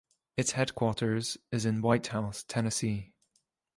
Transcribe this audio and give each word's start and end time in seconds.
Its 0.35 0.53
headquarters 0.53 1.37
is 1.51 1.63
in 1.63 1.79
White 1.83 2.07
House, 2.07 2.43
Tennessee. 2.47 3.13